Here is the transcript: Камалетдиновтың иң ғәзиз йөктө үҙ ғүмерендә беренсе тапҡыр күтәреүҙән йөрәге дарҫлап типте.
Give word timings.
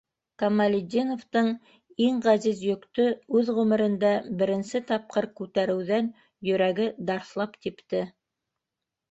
Камалетдиновтың 0.43 1.49
иң 2.05 2.17
ғәзиз 2.27 2.63
йөктө 2.69 3.05
үҙ 3.41 3.51
ғүмерендә 3.59 4.15
беренсе 4.41 4.83
тапҡыр 4.93 5.29
күтәреүҙән 5.43 6.11
йөрәге 6.51 6.91
дарҫлап 7.13 7.61
типте. 7.69 8.03